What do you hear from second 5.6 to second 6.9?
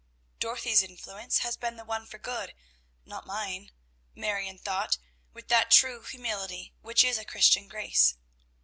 true humility